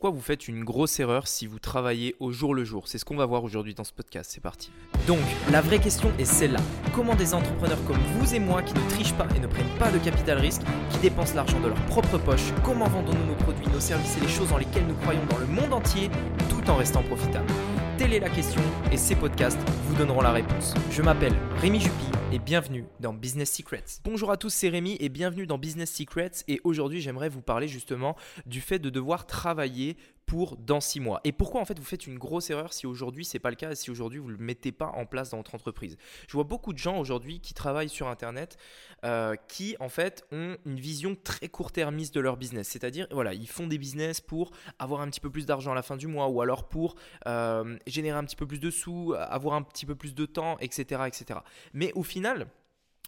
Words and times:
pourquoi 0.00 0.16
vous 0.16 0.24
faites 0.24 0.48
une 0.48 0.64
grosse 0.64 0.98
erreur 0.98 1.28
si 1.28 1.46
vous 1.46 1.58
travaillez 1.58 2.16
au 2.20 2.32
jour 2.32 2.54
le 2.54 2.64
jour? 2.64 2.88
C'est 2.88 2.96
ce 2.96 3.04
qu'on 3.04 3.16
va 3.16 3.26
voir 3.26 3.44
aujourd'hui 3.44 3.74
dans 3.74 3.84
ce 3.84 3.92
podcast. 3.92 4.30
C'est 4.32 4.40
parti. 4.40 4.70
Donc, 5.06 5.18
la 5.52 5.60
vraie 5.60 5.78
question 5.78 6.10
est 6.18 6.24
celle-là. 6.24 6.60
Comment 6.94 7.14
des 7.14 7.34
entrepreneurs 7.34 7.84
comme 7.84 7.98
vous 8.14 8.34
et 8.34 8.38
moi 8.38 8.62
qui 8.62 8.72
ne 8.72 8.88
trichent 8.88 9.12
pas 9.12 9.26
et 9.36 9.38
ne 9.38 9.46
prennent 9.46 9.78
pas 9.78 9.90
de 9.90 9.98
capital 9.98 10.38
risque, 10.38 10.62
qui 10.88 10.98
dépensent 11.00 11.34
l'argent 11.34 11.60
de 11.60 11.68
leur 11.68 11.84
propre 11.84 12.16
poche, 12.16 12.50
comment 12.64 12.88
vendons-nous 12.88 13.26
nos 13.26 13.34
produits, 13.34 13.68
nos 13.68 13.78
services 13.78 14.16
et 14.16 14.20
les 14.20 14.28
choses 14.28 14.48
dans 14.48 14.56
lesquelles 14.56 14.86
nous 14.86 14.94
croyons 14.94 15.26
dans 15.28 15.36
le 15.36 15.46
monde 15.46 15.74
entier 15.74 16.08
tout 16.48 16.70
en 16.70 16.76
restant 16.76 17.02
profitables? 17.02 17.52
Telle 17.98 18.14
est 18.14 18.20
la 18.20 18.30
question 18.30 18.62
et 18.90 18.96
ces 18.96 19.16
podcasts 19.16 19.60
vous 19.86 19.96
donneront 19.96 20.22
la 20.22 20.32
réponse. 20.32 20.72
Je 20.90 21.02
m'appelle 21.02 21.34
Rémi 21.60 21.78
Jupy 21.78 22.06
et 22.32 22.38
bienvenue 22.38 22.84
dans 23.00 23.12
Business 23.12 23.50
Secrets. 23.50 23.84
Bonjour 24.04 24.30
à 24.30 24.36
tous, 24.36 24.50
c'est 24.50 24.68
Rémi 24.68 24.96
et 25.00 25.08
bienvenue 25.08 25.48
dans 25.48 25.58
Business 25.58 25.92
Secrets 25.92 26.30
et 26.46 26.60
aujourd'hui 26.62 27.00
j'aimerais 27.00 27.28
vous 27.28 27.42
parler 27.42 27.66
justement 27.66 28.16
du 28.46 28.60
fait 28.60 28.78
de 28.78 28.88
devoir 28.88 29.26
travailler 29.26 29.96
pour 30.30 30.56
dans 30.56 30.80
six 30.80 31.00
mois. 31.00 31.20
Et 31.24 31.32
pourquoi 31.32 31.60
en 31.60 31.64
fait 31.64 31.76
vous 31.76 31.84
faites 31.84 32.06
une 32.06 32.16
grosse 32.16 32.50
erreur 32.50 32.72
si 32.72 32.86
aujourd'hui 32.86 33.24
c'est 33.24 33.40
pas 33.40 33.50
le 33.50 33.56
cas 33.56 33.72
et 33.72 33.74
si 33.74 33.90
aujourd'hui 33.90 34.20
vous 34.20 34.28
le 34.28 34.36
mettez 34.36 34.70
pas 34.70 34.86
en 34.94 35.04
place 35.04 35.30
dans 35.30 35.38
votre 35.38 35.56
entreprise? 35.56 35.96
Je 36.28 36.34
vois 36.34 36.44
beaucoup 36.44 36.72
de 36.72 36.78
gens 36.78 37.00
aujourd'hui 37.00 37.40
qui 37.40 37.52
travaillent 37.52 37.88
sur 37.88 38.06
internet 38.06 38.56
euh, 39.04 39.34
qui 39.48 39.74
en 39.80 39.88
fait 39.88 40.24
ont 40.30 40.56
une 40.66 40.78
vision 40.78 41.16
très 41.16 41.48
court-termiste 41.48 42.14
de 42.14 42.20
leur 42.20 42.36
business. 42.36 42.68
C'est-à-dire 42.68 43.08
voilà 43.10 43.34
ils 43.34 43.48
font 43.48 43.66
des 43.66 43.76
business 43.76 44.20
pour 44.20 44.52
avoir 44.78 45.00
un 45.00 45.08
petit 45.08 45.18
peu 45.18 45.30
plus 45.30 45.46
d'argent 45.46 45.72
à 45.72 45.74
la 45.74 45.82
fin 45.82 45.96
du 45.96 46.06
mois 46.06 46.28
ou 46.28 46.40
alors 46.40 46.68
pour 46.68 46.94
euh, 47.26 47.76
générer 47.88 48.16
un 48.16 48.24
petit 48.24 48.36
peu 48.36 48.46
plus 48.46 48.60
de 48.60 48.70
sous, 48.70 49.16
avoir 49.18 49.56
un 49.56 49.62
petit 49.62 49.84
peu 49.84 49.96
plus 49.96 50.14
de 50.14 50.26
temps, 50.26 50.58
etc. 50.60 51.02
etc. 51.08 51.40
Mais 51.74 51.92
au 51.94 52.04
final 52.04 52.46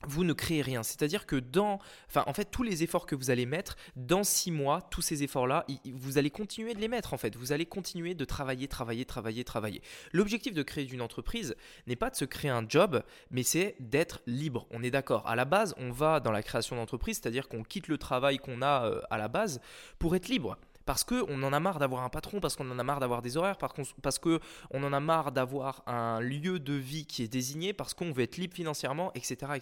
vous 0.06 0.24
ne 0.24 0.32
créez 0.32 0.62
rien. 0.62 0.82
C'est-à-dire 0.82 1.26
que 1.26 1.36
dans, 1.36 1.78
en 2.14 2.34
fait, 2.34 2.50
tous 2.50 2.62
les 2.62 2.82
efforts 2.82 3.06
que 3.06 3.14
vous 3.14 3.30
allez 3.30 3.46
mettre, 3.46 3.76
dans 3.96 4.24
six 4.24 4.50
mois, 4.50 4.82
tous 4.90 5.02
ces 5.02 5.22
efforts-là, 5.22 5.66
vous 5.92 6.18
allez 6.18 6.30
continuer 6.30 6.74
de 6.74 6.80
les 6.80 6.88
mettre, 6.88 7.14
en 7.14 7.18
fait. 7.18 7.36
Vous 7.36 7.52
allez 7.52 7.66
continuer 7.66 8.14
de 8.14 8.24
travailler, 8.24 8.68
travailler, 8.68 9.04
travailler, 9.04 9.44
travailler. 9.44 9.82
L'objectif 10.12 10.54
de 10.54 10.62
créer 10.62 10.88
une 10.88 11.02
entreprise 11.02 11.54
n'est 11.86 11.96
pas 11.96 12.10
de 12.10 12.16
se 12.16 12.24
créer 12.24 12.50
un 12.50 12.64
job, 12.68 13.02
mais 13.30 13.42
c'est 13.42 13.76
d'être 13.80 14.22
libre. 14.26 14.66
On 14.70 14.82
est 14.82 14.90
d'accord. 14.90 15.26
À 15.26 15.36
la 15.36 15.44
base, 15.44 15.74
on 15.78 15.90
va 15.90 16.20
dans 16.20 16.32
la 16.32 16.42
création 16.42 16.76
d'entreprise, 16.76 17.20
c'est-à-dire 17.22 17.48
qu'on 17.48 17.62
quitte 17.62 17.88
le 17.88 17.98
travail 17.98 18.38
qu'on 18.38 18.62
a 18.62 18.86
euh, 18.86 19.00
à 19.10 19.18
la 19.18 19.28
base 19.28 19.60
pour 19.98 20.16
être 20.16 20.28
libre 20.28 20.58
parce 20.84 21.04
qu'on 21.04 21.42
en 21.42 21.52
a 21.52 21.60
marre 21.60 21.78
d'avoir 21.78 22.02
un 22.02 22.08
patron, 22.08 22.40
parce 22.40 22.56
qu'on 22.56 22.70
en 22.70 22.78
a 22.78 22.82
marre 22.82 23.00
d'avoir 23.00 23.22
des 23.22 23.36
horaires, 23.36 23.58
parce 23.58 24.18
qu'on 24.18 24.84
en 24.84 24.92
a 24.92 25.00
marre 25.00 25.32
d'avoir 25.32 25.82
un 25.86 26.20
lieu 26.20 26.58
de 26.58 26.74
vie 26.74 27.06
qui 27.06 27.22
est 27.22 27.28
désigné, 27.28 27.72
parce 27.72 27.94
qu'on 27.94 28.12
veut 28.12 28.22
être 28.22 28.36
libre 28.36 28.54
financièrement, 28.54 29.12
etc.. 29.14 29.52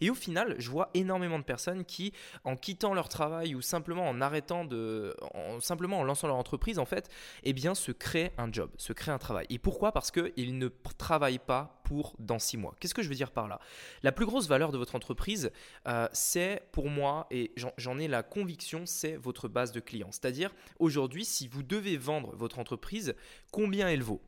Et 0.00 0.10
au 0.10 0.14
final, 0.14 0.56
je 0.58 0.70
vois 0.70 0.90
énormément 0.94 1.38
de 1.38 1.44
personnes 1.44 1.84
qui, 1.84 2.12
en 2.44 2.56
quittant 2.56 2.94
leur 2.94 3.08
travail 3.08 3.54
ou 3.54 3.62
simplement 3.62 4.08
en 4.08 4.20
arrêtant 4.20 4.64
de, 4.64 5.16
simplement 5.60 6.00
en 6.00 6.04
lançant 6.04 6.28
leur 6.28 6.36
entreprise, 6.36 6.78
en 6.78 6.84
fait, 6.84 7.08
eh 7.42 7.52
bien, 7.52 7.74
se 7.74 7.92
créent 7.92 8.32
un 8.38 8.52
job, 8.52 8.70
se 8.76 8.92
créent 8.92 9.12
un 9.12 9.18
travail. 9.18 9.46
Et 9.50 9.58
pourquoi? 9.58 9.92
Parce 9.92 10.10
qu'ils 10.10 10.58
ne 10.58 10.68
travaillent 10.98 11.38
pas 11.38 11.82
pour 11.84 12.16
dans 12.18 12.40
six 12.40 12.56
mois. 12.56 12.74
Qu'est-ce 12.80 12.94
que 12.94 13.02
je 13.02 13.08
veux 13.08 13.14
dire 13.14 13.30
par 13.30 13.46
là? 13.46 13.60
La 14.02 14.10
plus 14.10 14.26
grosse 14.26 14.48
valeur 14.48 14.72
de 14.72 14.78
votre 14.78 14.96
entreprise, 14.96 15.52
euh, 15.86 16.08
c'est 16.12 16.62
pour 16.72 16.90
moi, 16.90 17.26
et 17.30 17.52
j'en 17.76 17.98
ai 17.98 18.08
la 18.08 18.22
conviction, 18.22 18.86
c'est 18.86 19.16
votre 19.16 19.46
base 19.46 19.70
de 19.70 19.80
clients. 19.80 20.10
C'est-à-dire, 20.10 20.50
aujourd'hui, 20.78 21.24
si 21.24 21.46
vous 21.46 21.62
devez 21.62 21.96
vendre 21.96 22.34
votre 22.34 22.58
entreprise, 22.58 23.14
combien 23.52 23.88
elle 23.88 24.02
vaut? 24.02 24.20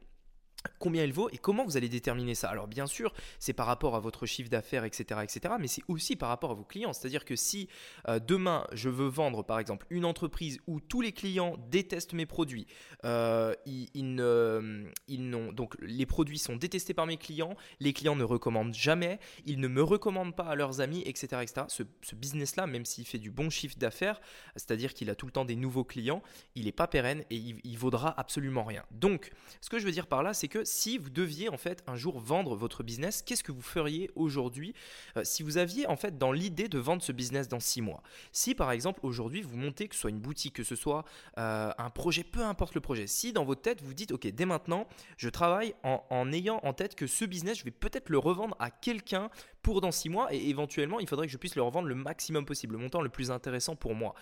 Combien 0.78 1.04
elle 1.04 1.12
vaut 1.12 1.28
et 1.30 1.38
comment 1.38 1.64
vous 1.64 1.76
allez 1.76 1.88
déterminer 1.88 2.34
ça. 2.34 2.48
Alors 2.48 2.66
bien 2.66 2.86
sûr, 2.86 3.12
c'est 3.38 3.52
par 3.52 3.66
rapport 3.66 3.96
à 3.96 4.00
votre 4.00 4.26
chiffre 4.26 4.50
d'affaires, 4.50 4.84
etc., 4.84 5.20
etc., 5.22 5.54
mais 5.58 5.68
c'est 5.68 5.82
aussi 5.88 6.16
par 6.16 6.28
rapport 6.28 6.50
à 6.50 6.54
vos 6.54 6.64
clients. 6.64 6.92
C'est-à-dire 6.92 7.24
que 7.24 7.36
si 7.36 7.68
euh, 8.08 8.18
demain 8.18 8.66
je 8.72 8.88
veux 8.88 9.08
vendre 9.08 9.42
par 9.42 9.58
exemple 9.58 9.86
une 9.90 10.04
entreprise 10.04 10.58
où 10.66 10.80
tous 10.80 11.00
les 11.00 11.12
clients 11.12 11.56
détestent 11.70 12.12
mes 12.12 12.26
produits, 12.26 12.66
euh, 13.04 13.54
ils, 13.66 13.88
ils, 13.94 15.30
donc 15.52 15.76
les 15.80 16.06
produits 16.06 16.38
sont 16.38 16.56
détestés 16.56 16.94
par 16.94 17.06
mes 17.06 17.16
clients, 17.16 17.56
les 17.80 17.92
clients 17.92 18.16
ne 18.16 18.24
recommandent 18.24 18.74
jamais, 18.74 19.18
ils 19.44 19.60
ne 19.60 19.68
me 19.68 19.82
recommandent 19.82 20.34
pas 20.34 20.44
à 20.44 20.54
leurs 20.54 20.80
amis, 20.80 21.02
etc., 21.06 21.42
etc. 21.42 21.66
Ce, 21.68 21.82
business-là, 22.14 22.66
même 22.66 22.84
s'il 22.86 23.06
fait 23.06 23.18
du 23.18 23.30
bon 23.30 23.50
chiffre 23.50 23.76
d'affaires, 23.76 24.20
c'est-à-dire 24.54 24.94
qu'il 24.94 25.10
a 25.10 25.14
tout 25.14 25.26
le 25.26 25.32
temps 25.32 25.44
des 25.44 25.56
nouveaux 25.56 25.84
clients, 25.84 26.22
il 26.54 26.64
n'est 26.64 26.72
pas 26.72 26.86
pérenne 26.86 27.24
et 27.30 27.36
il, 27.36 27.60
il 27.62 27.76
vaudra 27.76 28.18
absolument 28.18 28.64
rien. 28.64 28.84
Donc, 28.90 29.30
ce 29.60 29.68
que 29.68 29.78
je 29.78 29.84
veux 29.84 29.92
dire 29.92 30.06
par 30.06 30.22
là, 30.22 30.32
c'est 30.32 30.48
que 30.48 30.55
si 30.64 30.98
vous 30.98 31.10
deviez 31.10 31.48
en 31.48 31.56
fait 31.56 31.82
un 31.86 31.96
jour 31.96 32.18
vendre 32.18 32.56
votre 32.56 32.82
business, 32.82 33.22
qu'est-ce 33.22 33.44
que 33.44 33.52
vous 33.52 33.62
feriez 33.62 34.10
aujourd'hui 34.14 34.74
euh, 35.16 35.24
si 35.24 35.42
vous 35.42 35.58
aviez 35.58 35.86
en 35.86 35.96
fait 35.96 36.18
dans 36.18 36.32
l'idée 36.32 36.68
de 36.68 36.78
vendre 36.78 37.02
ce 37.02 37.12
business 37.12 37.48
dans 37.48 37.60
six 37.60 37.82
mois? 37.82 38.02
Si 38.32 38.54
par 38.54 38.70
exemple 38.72 39.00
aujourd'hui 39.02 39.42
vous 39.42 39.56
montez 39.56 39.88
que 39.88 39.94
ce 39.94 40.02
soit 40.02 40.10
une 40.10 40.20
boutique, 40.20 40.54
que 40.54 40.64
ce 40.64 40.76
soit 40.76 41.04
euh, 41.38 41.70
un 41.76 41.90
projet, 41.90 42.24
peu 42.24 42.42
importe 42.42 42.74
le 42.74 42.80
projet, 42.80 43.06
si 43.06 43.32
dans 43.32 43.44
votre 43.44 43.62
tête 43.62 43.82
vous 43.82 43.94
dites 43.94 44.12
ok 44.12 44.26
dès 44.28 44.46
maintenant 44.46 44.86
je 45.16 45.28
travaille 45.28 45.74
en, 45.82 46.32
ayant 46.32 46.60
en 46.62 46.72
tête 46.72 46.94
que 46.94 47.06
ce 47.06 47.24
business 47.24 47.58
je 47.58 47.64
vais 47.64 47.70
peut-être 47.70 48.08
le 48.08 48.18
revendre 48.18 48.56
à 48.58 48.70
quelqu'un 48.70 49.30
pour 49.62 49.80
dans 49.80 49.92
six 49.92 50.08
mois 50.08 50.32
et 50.32 50.48
éventuellement 50.48 51.00
il 51.00 51.08
faudrait 51.08 51.26
que 51.26 51.32
je 51.32 51.38
puisse 51.38 51.56
le 51.56 51.62
revendre 51.62 51.88
le 51.88 51.94
maximum 51.94 52.44
possible, 52.44 52.74
le 52.74 52.80
montant 52.80 53.02
le 53.02 53.08
plus 53.08 53.30
intéressant 53.30 53.76
pour 53.76 53.94
moi. 53.94 54.14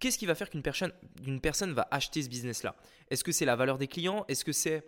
Qu'est-ce 0.00 0.18
qui 0.18 0.26
va 0.26 0.34
faire 0.34 0.50
qu'une 0.50 0.62
personne, 0.62 0.92
personne 1.42 1.72
va 1.72 1.88
acheter 1.90 2.22
ce 2.22 2.28
business-là? 2.28 2.76
Est-ce 3.10 3.24
que 3.24 3.32
c'est 3.32 3.46
la 3.46 3.56
valeur 3.56 3.78
des 3.78 3.88
clients? 3.88 4.24
Est-ce 4.28 4.44
que 4.44 4.52
c'est 4.52 4.84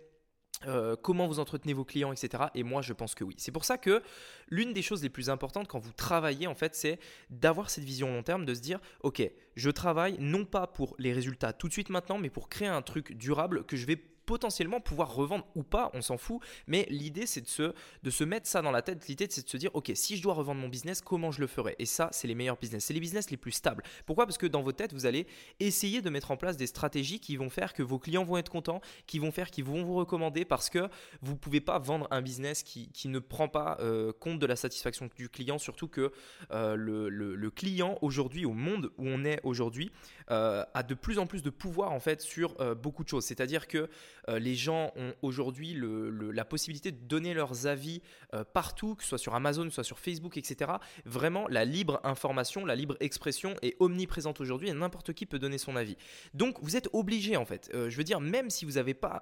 euh, 0.67 0.95
comment 0.95 1.27
vous 1.27 1.39
entretenez 1.39 1.73
vos 1.73 1.85
clients, 1.85 2.11
etc. 2.11 2.43
Et 2.55 2.63
moi, 2.63 2.81
je 2.81 2.93
pense 2.93 3.15
que 3.15 3.23
oui. 3.23 3.35
C'est 3.37 3.51
pour 3.51 3.65
ça 3.65 3.77
que 3.77 4.01
l'une 4.49 4.73
des 4.73 4.81
choses 4.81 5.01
les 5.03 5.09
plus 5.09 5.29
importantes 5.29 5.67
quand 5.67 5.79
vous 5.79 5.93
travaillez, 5.93 6.47
en 6.47 6.55
fait, 6.55 6.75
c'est 6.75 6.99
d'avoir 7.29 7.69
cette 7.69 7.83
vision 7.83 8.07
long 8.13 8.23
terme, 8.23 8.45
de 8.45 8.53
se 8.53 8.61
dire, 8.61 8.79
ok, 9.01 9.23
je 9.55 9.69
travaille 9.69 10.17
non 10.19 10.45
pas 10.45 10.67
pour 10.67 10.95
les 10.99 11.13
résultats 11.13 11.53
tout 11.53 11.67
de 11.67 11.73
suite 11.73 11.89
maintenant, 11.89 12.17
mais 12.17 12.29
pour 12.29 12.49
créer 12.49 12.67
un 12.67 12.81
truc 12.81 13.13
durable 13.13 13.63
que 13.65 13.75
je 13.75 13.85
vais 13.85 14.01
potentiellement 14.31 14.79
pouvoir 14.79 15.13
revendre 15.13 15.45
ou 15.55 15.63
pas, 15.63 15.91
on 15.93 16.01
s'en 16.01 16.17
fout. 16.17 16.39
Mais 16.65 16.87
l'idée, 16.89 17.25
c'est 17.25 17.41
de 17.41 17.49
se, 17.49 17.73
de 18.01 18.09
se 18.09 18.23
mettre 18.23 18.47
ça 18.47 18.61
dans 18.61 18.71
la 18.71 18.81
tête. 18.81 19.05
L'idée, 19.09 19.27
c'est 19.29 19.43
de 19.43 19.49
se 19.49 19.57
dire, 19.57 19.71
ok, 19.73 19.91
si 19.93 20.15
je 20.15 20.23
dois 20.23 20.33
revendre 20.33 20.61
mon 20.61 20.69
business, 20.69 21.01
comment 21.01 21.31
je 21.31 21.41
le 21.41 21.47
ferai? 21.47 21.75
Et 21.79 21.85
ça, 21.85 22.07
c'est 22.13 22.29
les 22.29 22.35
meilleurs 22.35 22.55
business. 22.55 22.85
C'est 22.85 22.93
les 22.93 23.01
business 23.01 23.29
les 23.29 23.35
plus 23.35 23.51
stables. 23.51 23.83
Pourquoi? 24.05 24.25
Parce 24.25 24.37
que 24.37 24.47
dans 24.47 24.61
vos 24.61 24.71
têtes, 24.71 24.93
vous 24.93 25.05
allez 25.05 25.27
essayer 25.59 26.01
de 26.01 26.09
mettre 26.09 26.31
en 26.31 26.37
place 26.37 26.55
des 26.55 26.65
stratégies 26.65 27.19
qui 27.19 27.35
vont 27.35 27.49
faire 27.49 27.73
que 27.73 27.83
vos 27.83 27.99
clients 27.99 28.23
vont 28.23 28.37
être 28.37 28.49
contents, 28.49 28.79
qui 29.05 29.19
vont 29.19 29.33
faire 29.33 29.51
qu'ils 29.51 29.65
vont 29.65 29.83
vous 29.83 29.95
recommander 29.95 30.45
parce 30.45 30.69
que 30.69 30.87
vous 31.21 31.33
ne 31.33 31.37
pouvez 31.37 31.59
pas 31.59 31.77
vendre 31.77 32.07
un 32.09 32.21
business 32.21 32.63
qui, 32.63 32.89
qui 32.93 33.09
ne 33.09 33.19
prend 33.19 33.49
pas 33.49 33.77
euh, 33.81 34.13
compte 34.17 34.39
de 34.39 34.45
la 34.45 34.55
satisfaction 34.55 35.09
du 35.17 35.27
client, 35.27 35.57
surtout 35.57 35.89
que 35.89 36.13
euh, 36.51 36.75
le, 36.75 37.09
le, 37.09 37.51
client 37.51 37.97
aujourd'hui, 38.01 38.45
au 38.45 38.53
monde 38.53 38.91
où 38.97 39.07
on 39.07 39.25
est 39.25 39.41
aujourd'hui, 39.43 39.91
euh, 40.29 40.63
a 40.73 40.83
de 40.83 40.93
plus 40.93 41.19
en 41.19 41.27
plus 41.27 41.43
de 41.43 41.49
pouvoir 41.49 41.91
en 41.91 41.99
fait 41.99 42.21
sur 42.21 42.55
beaucoup 42.75 43.03
de 43.03 43.09
choses. 43.09 43.25
C'est-à-dire 43.25 43.67
que 43.67 43.89
euh, 44.29 44.39
les 44.39 44.55
gens 44.55 44.91
ont 44.95 45.13
aujourd'hui 45.21 45.77
la 45.77 46.45
possibilité 46.45 46.91
de 46.91 46.97
donner 46.97 47.33
leurs 47.33 47.67
avis 47.67 48.01
euh, 48.33 48.43
partout, 48.43 48.95
que 48.95 49.03
ce 49.03 49.09
soit 49.09 49.17
sur 49.17 49.35
Amazon, 49.35 49.63
que 49.63 49.69
ce 49.69 49.75
soit 49.75 49.83
sur 49.83 49.99
Facebook, 49.99 50.37
etc. 50.37 50.71
Vraiment, 51.05 51.47
la 51.47 51.65
libre 51.65 51.99
information, 52.03 52.65
la 52.65 52.75
libre 52.75 52.95
expression 52.99 53.55
est 53.61 53.75
omniprésente 53.79 54.41
aujourd'hui 54.41 54.69
et 54.69 54.73
n'importe 54.73 55.13
qui 55.13 55.25
peut 55.25 55.39
donner 55.39 55.57
son 55.57 55.75
avis. 55.75 55.97
Donc, 56.33 56.57
vous 56.61 56.75
êtes 56.75 56.89
obligé 56.93 57.37
en 57.37 57.45
fait. 57.45 57.69
Euh, 57.73 57.89
je 57.89 57.97
veux 57.97 58.03
dire, 58.03 58.19
même 58.19 58.49
si 58.49 58.65
vous 58.65 58.73
n'avez 58.73 58.93
pas 58.93 59.21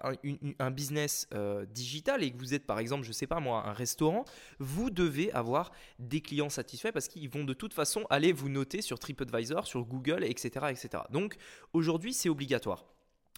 un, 0.59 0.71
business 0.71 1.27
digital 1.71 2.23
et 2.23 2.31
que 2.31 2.38
vous 2.38 2.53
êtes 2.53 2.65
par 2.65 2.79
exemple, 2.79 3.05
je 3.05 3.11
sais 3.11 3.27
pas 3.27 3.39
moi, 3.39 3.67
un 3.67 3.73
restaurant, 3.73 4.25
vous 4.59 4.89
devez 4.89 5.31
avoir 5.31 5.71
des 5.97 6.21
clients 6.21 6.49
satisfaits 6.49 6.91
parce 6.91 7.07
qu'ils 7.07 7.29
vont 7.29 7.43
de 7.43 7.53
toute 7.53 7.73
façon 7.73 8.05
aller 8.09 8.31
vous 8.31 8.49
noter 8.49 8.81
sur 8.81 8.99
TripAdvisor, 8.99 9.65
sur 9.65 9.85
Google, 9.85 10.23
etc. 10.23 10.67
etc. 10.69 11.03
Donc, 11.11 11.35
aujourd'hui, 11.73 12.13
c'est 12.13 12.29
obligatoire. 12.29 12.85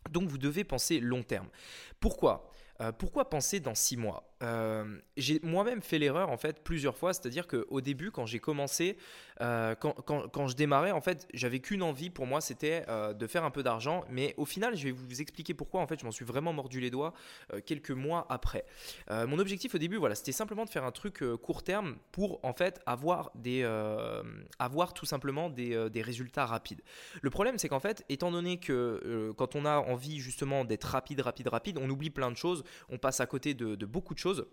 Donc 0.09 0.29
vous 0.29 0.37
devez 0.37 0.63
penser 0.63 0.99
long 0.99 1.23
terme. 1.23 1.47
Pourquoi? 1.99 2.49
Euh, 2.81 2.91
pourquoi 2.91 3.29
penser 3.29 3.59
dans 3.59 3.75
six 3.75 3.97
mois? 3.97 4.30
Euh, 4.41 4.83
J'ai 5.17 5.39
moi-même 5.43 5.81
fait 5.81 5.99
l'erreur 5.99 6.29
en 6.29 6.37
fait 6.37 6.63
plusieurs 6.63 6.97
fois, 6.97 7.13
c'est-à-dire 7.13 7.47
qu'au 7.47 7.81
début, 7.81 8.11
quand 8.11 8.25
j'ai 8.25 8.39
commencé, 8.39 8.97
euh, 9.41 9.75
quand, 9.75 10.47
je 10.47 10.55
démarrais, 10.55 10.91
en 10.91 11.01
fait, 11.01 11.27
j'avais 11.33 11.59
qu'une 11.59 11.83
envie 11.83 12.09
pour 12.09 12.25
moi, 12.27 12.41
c'était 12.41 12.85
de 13.13 13.27
faire 13.27 13.43
un 13.43 13.51
peu 13.51 13.63
d'argent. 13.63 14.03
Mais 14.09 14.33
au 14.37 14.45
final, 14.45 14.75
je 14.75 14.85
vais 14.85 14.91
vous 14.91 15.21
expliquer 15.21 15.53
pourquoi. 15.53 15.81
En 15.81 15.87
fait, 15.87 15.99
je 15.99 16.05
m'en 16.05 16.11
suis 16.11 16.25
vraiment 16.25 16.53
mordu 16.53 16.79
les 16.79 16.91
doigts 16.91 17.13
quelques 17.65 17.91
mois 17.91 18.25
après. 18.29 18.65
mon 19.09 19.39
objectif 19.39 19.75
au 19.75 19.77
début, 19.77 19.97
voilà, 19.97 20.15
c'était 20.15 20.31
simplement 20.31 20.65
de 20.65 20.69
faire 20.69 20.83
un 20.83 20.91
truc 20.91 21.23
court 21.41 21.63
terme 21.63 21.97
pour 22.11 22.39
en 22.43 22.53
fait 22.53 22.81
avoir 22.85 23.31
des, 23.35 23.63
avoir 24.59 24.93
tout 24.93 25.05
simplement 25.05 25.49
des, 25.49 25.89
des, 25.89 26.01
résultats 26.01 26.45
rapides. 26.45 26.81
Le 27.21 27.29
problème, 27.29 27.57
c'est 27.57 27.69
qu'en 27.69 27.79
fait, 27.79 28.05
étant 28.09 28.31
donné 28.31 28.59
que 28.59 29.33
quand 29.37 29.55
on 29.55 29.65
a 29.65 29.77
envie 29.77 30.19
justement 30.19 30.65
d'être 30.65 30.85
rapide, 30.85 31.21
rapide, 31.21 31.47
rapide, 31.47 31.77
on 31.79 31.89
oublie 31.89 32.09
plein 32.09 32.29
de 32.31 32.37
choses 32.37 32.63
on 32.89 32.97
passe 32.97 33.19
à 33.19 33.25
côté 33.25 33.53
de, 33.53 33.85
beaucoup 33.85 34.13
de 34.13 34.19
choses. 34.19 34.30
chose. 34.33 34.45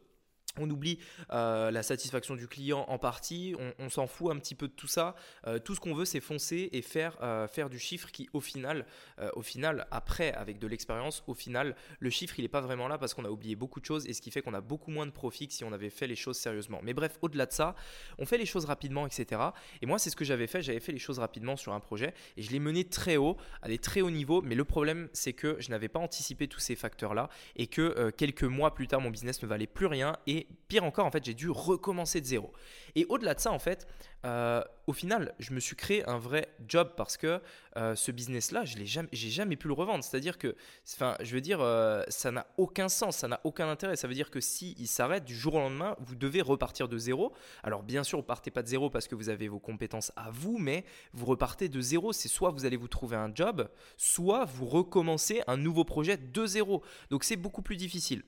On 0.60 0.70
oublie 0.70 0.98
euh, 1.30 1.70
la 1.70 1.82
satisfaction 1.82 2.34
du 2.34 2.48
client 2.48 2.84
en 2.88 2.98
partie, 2.98 3.54
on, 3.78 3.88
s'en 3.88 4.06
fout 4.06 4.30
un 4.30 4.38
petit 4.38 4.54
peu 4.54 4.68
de 4.68 4.72
tout 4.72 4.86
ça. 4.86 5.14
Euh, 5.46 5.58
tout 5.58 5.74
ce 5.74 5.80
qu'on 5.80 5.94
veut, 5.94 6.04
c'est 6.04 6.20
foncer 6.20 6.68
et 6.72 6.82
faire, 6.82 7.16
euh, 7.22 7.46
du 7.70 7.78
chiffre 7.78 8.10
qui, 8.10 8.28
au 8.32 8.40
final, 8.40 8.86
au 9.34 9.42
final, 9.42 9.86
après, 9.90 10.32
avec 10.32 10.58
de 10.58 10.66
l'expérience, 10.66 11.24
au 11.26 11.34
final, 11.34 11.74
le 11.98 12.08
chiffre, 12.08 12.38
il 12.38 12.42
n'est 12.42 12.48
pas 12.48 12.60
vraiment 12.60 12.86
là 12.86 12.96
parce 12.96 13.14
qu'on 13.14 13.24
a 13.24 13.30
oublié 13.30 13.56
beaucoup 13.56 13.80
de 13.80 13.84
choses 13.84 14.06
et 14.06 14.12
ce 14.12 14.22
qui 14.22 14.30
fait 14.30 14.42
qu'on 14.42 14.54
a 14.54 14.60
beaucoup 14.60 14.90
moins 14.92 15.06
de 15.06 15.10
profit 15.10 15.48
que 15.48 15.54
si 15.54 15.64
on 15.64 15.72
avait 15.72 15.90
fait 15.90 16.06
les 16.06 16.14
choses 16.14 16.36
sérieusement. 16.38 16.80
Mais 16.82 16.94
bref, 16.94 17.18
au-delà 17.20 17.46
de 17.46 17.52
ça, 17.52 17.74
on 18.18 18.26
fait 18.26 18.38
les 18.38 18.46
choses 18.46 18.64
rapidement, 18.64 19.06
etc. 19.06 19.40
Et 19.82 19.86
moi, 19.86 19.98
c'est 19.98 20.10
ce 20.10 20.16
que 20.16 20.24
j'avais 20.24 20.46
fait. 20.46 20.62
J'avais 20.62 20.80
fait 20.80 20.92
les 20.92 20.98
choses 20.98 21.18
rapidement 21.18 21.56
sur 21.56 21.72
un 21.72 21.80
projet 21.80 22.14
et 22.36 22.42
je 22.42 22.50
l'ai 22.52 22.60
mené 22.60 22.84
très 22.84 23.16
haut, 23.16 23.36
à 23.62 23.68
des 23.68 23.78
très 23.78 24.02
hauts 24.02 24.10
niveaux. 24.10 24.40
Mais 24.40 24.54
le 24.54 24.64
problème, 24.64 25.08
c'est 25.12 25.32
que 25.32 25.56
je 25.58 25.70
n'avais 25.70 25.88
pas 25.88 25.98
anticipé 25.98 26.46
tous 26.46 26.60
ces 26.60 26.76
facteurs-là 26.76 27.28
et 27.56 27.66
que 27.66 28.10
quelques 28.10 28.44
mois 28.44 28.74
plus 28.74 28.86
tard, 28.86 29.00
mon 29.00 29.10
business 29.10 29.42
ne 29.42 29.48
valait 29.48 29.66
plus 29.66 29.86
rien 29.86 30.16
et 30.26 30.46
pire 30.68 30.84
encore, 30.84 31.06
en 31.06 31.10
fait, 31.10 31.24
j'ai 31.24 31.34
dû 31.34 31.50
recommencer 31.50 32.20
de 32.20 32.26
zéro. 32.26 32.52
Et 32.94 33.06
au-delà 33.08 33.34
de 33.34 33.40
ça, 33.40 33.52
en 33.52 33.58
fait, 33.58 33.86
euh, 34.26 34.62
au 34.86 34.92
final, 34.92 35.34
je 35.38 35.52
me 35.52 35.60
suis 35.60 35.76
créé 35.76 36.04
un 36.08 36.18
vrai 36.18 36.48
job 36.66 36.92
parce 36.96 37.16
que 37.16 37.40
euh, 37.76 37.94
ce 37.94 38.10
business-là, 38.10 38.64
je 38.64 38.76
n'ai 38.76 38.86
jamais, 38.86 39.08
jamais 39.12 39.56
pu 39.56 39.68
le 39.68 39.74
revendre. 39.74 40.02
C'est-à-dire 40.02 40.38
que, 40.38 40.56
enfin, 40.94 41.16
je 41.20 41.34
veux 41.34 41.40
dire, 41.40 41.60
euh, 41.60 42.02
ça 42.08 42.32
n'a 42.32 42.46
aucun 42.56 42.88
sens, 42.88 43.18
ça 43.18 43.28
n'a 43.28 43.40
aucun 43.44 43.68
intérêt. 43.68 43.96
Ça 43.96 44.08
veut 44.08 44.14
dire 44.14 44.30
que 44.30 44.40
si 44.40 44.74
il 44.78 44.88
s'arrête 44.88 45.24
du 45.24 45.36
jour 45.36 45.54
au 45.54 45.58
lendemain, 45.58 45.96
vous 46.00 46.16
devez 46.16 46.42
repartir 46.42 46.88
de 46.88 46.98
zéro. 46.98 47.32
Alors, 47.62 47.82
bien 47.82 48.02
sûr, 48.02 48.18
vous 48.18 48.24
partez 48.24 48.50
pas 48.50 48.62
de 48.62 48.68
zéro 48.68 48.90
parce 48.90 49.06
que 49.06 49.14
vous 49.14 49.28
avez 49.28 49.48
vos 49.48 49.60
compétences 49.60 50.12
à 50.16 50.30
vous, 50.30 50.58
mais 50.58 50.84
vous 51.12 51.26
repartez 51.26 51.68
de 51.68 51.80
zéro. 51.80 52.12
C'est 52.12 52.28
soit 52.28 52.50
vous 52.50 52.66
allez 52.66 52.76
vous 52.76 52.88
trouver 52.88 53.16
un 53.16 53.32
job, 53.34 53.68
soit 53.96 54.44
vous 54.44 54.66
recommencez 54.66 55.42
un 55.46 55.56
nouveau 55.56 55.84
projet 55.84 56.16
de 56.16 56.46
zéro. 56.46 56.82
Donc, 57.10 57.24
c'est 57.24 57.36
beaucoup 57.36 57.62
plus 57.62 57.76
difficile. 57.76 58.24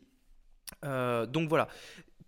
donc 0.83 1.49
voilà, 1.49 1.67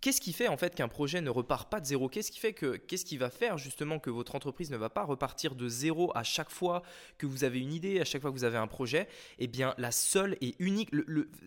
Qu'est-ce 0.03 0.19
qui 0.19 0.33
fait 0.33 0.49
en 0.49 0.57
fait 0.57 0.75
qu'un 0.75 0.89
projet 0.89 1.21
ne 1.21 1.29
repart 1.29 1.71
pas 1.71 1.79
de 1.79 1.85
zéro? 1.85 2.09
Qu'est-ce 2.09 2.29
qui 2.29 2.39
fait 2.41 2.51
que 2.51 2.75
qu'est-ce 2.75 3.05
qui 3.05 3.15
va 3.15 3.29
faire 3.29 3.57
justement 3.57 3.99
que 3.99 4.09
votre 4.09 4.35
entreprise 4.35 4.69
ne 4.69 4.75
va 4.75 4.89
pas 4.89 5.05
repartir 5.05 5.55
de 5.55 5.69
zéro 5.69 6.11
à 6.13 6.23
chaque 6.23 6.49
fois 6.49 6.83
que 7.17 7.25
vous 7.25 7.45
avez 7.45 7.61
une 7.61 7.71
idée, 7.71 8.01
à 8.01 8.03
chaque 8.03 8.21
fois 8.21 8.29
que 8.29 8.35
vous 8.35 8.43
avez 8.43 8.57
un 8.57 8.67
projet? 8.67 9.07
Eh 9.39 9.47
bien, 9.47 9.73
la 9.77 9.93
seule 9.93 10.35
et 10.41 10.55
unique, 10.59 10.89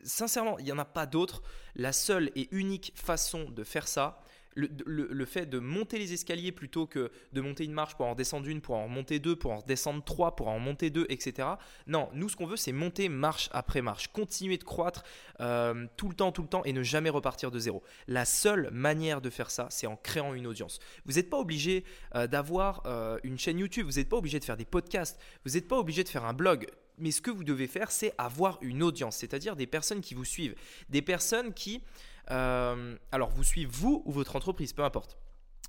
sincèrement, 0.05 0.59
il 0.59 0.65
n'y 0.65 0.73
en 0.73 0.79
a 0.79 0.87
pas 0.87 1.05
d'autre. 1.05 1.43
La 1.75 1.93
seule 1.93 2.31
et 2.35 2.49
unique 2.51 2.95
façon 2.95 3.45
de 3.51 3.63
faire 3.63 3.87
ça, 3.87 4.23
le, 4.57 5.25
fait 5.25 5.47
de 5.47 5.59
monter 5.59 5.99
les 5.99 6.13
escaliers 6.13 6.53
plutôt 6.53 6.87
que 6.87 7.11
de 7.33 7.41
monter 7.41 7.65
une 7.65 7.73
marche 7.73 7.95
pour 7.95 8.07
en 8.07 8.15
descendre 8.15 8.49
une, 8.49 8.61
pour 8.61 8.77
en 8.77 8.89
monter 8.89 9.19
deux, 9.19 9.37
pour 9.37 9.53
en 9.53 9.61
descendre 9.61 10.03
trois, 10.03 10.35
pour 10.35 10.49
en 10.49 10.59
monter 10.59 10.91
deux, 10.91 11.07
etc. 11.09 11.49
Non, 11.87 12.09
nous 12.15 12.29
ce 12.29 12.37
qu'on 12.37 12.47
veut 12.47 12.57
c'est 12.57 12.73
monter 12.73 13.09
marche 13.09 13.49
après 13.53 13.83
marche, 13.83 14.09
continuer 14.09 14.57
de 14.57 14.65
croître 14.65 15.05
euh, 15.41 15.87
tout 15.97 16.09
le 16.09 16.15
temps, 16.15 16.33
tout 16.33 16.43
le 16.43 16.49
temps 16.49 16.65
et 16.65 16.73
ne 16.73 16.83
jamais 16.83 17.11
repartir 17.11 17.51
de 17.51 17.59
zéro. 17.59 17.83
La 18.09 18.25
seule 18.25 18.71
manière 18.73 19.21
de 19.21 19.31
faire 19.31 19.51
ça, 19.51 19.67
c'est 19.71 19.87
en 19.87 19.97
créant 19.97 20.35
une 20.35 20.47
audience. 20.47 20.79
Vous 21.05 21.15
n'êtes 21.15 21.31
pas 21.31 21.39
obligé 21.39 21.85
euh, 22.15 22.27
d'avoir 22.27 22.83
euh, 22.87 23.19
une 23.23 23.39
chaîne 23.39 23.59
YouTube, 23.59 23.87
vous 23.87 23.99
n'êtes 23.99 24.09
pas 24.09 24.17
obligé 24.17 24.39
de 24.39 24.45
faire 24.45 24.57
des 24.57 24.65
podcasts, 24.65 25.21
vous 25.45 25.53
n'êtes 25.53 25.69
pas 25.69 25.79
obligé 25.79 26.03
de 26.03 26.09
faire 26.09 26.25
un 26.25 26.33
blog 26.33 26.67
mais 26.99 27.11
ce 27.11 27.21
que 27.21 27.31
vous 27.31 27.45
devez 27.45 27.67
faire, 27.67 27.91
c'est 27.91 28.13
avoir 28.19 28.59
une 28.63 28.83
audience, 28.83 29.17
c'est-à-dire 29.17 29.57
des 29.57 29.67
personnes 29.67 30.01
qui 30.01 30.15
vous 30.15 30.25
suivent, 30.25 30.55
des 30.89 31.03
personnes 31.03 31.53
qui 31.53 31.83
euh, 32.31 32.97
alors, 33.13 33.31
vous 33.31 33.45
suivez 33.45 33.71
vous 33.71 34.03
ou 34.05 34.13
votre 34.13 34.37
entreprise, 34.37 34.73
peu 34.73 34.85
importe 34.85 35.19